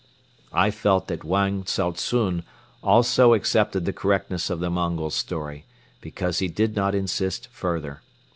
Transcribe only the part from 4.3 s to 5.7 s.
of the Mongol's story,